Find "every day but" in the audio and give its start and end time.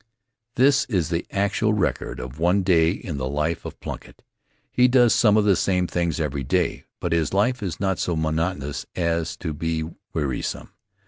6.19-7.11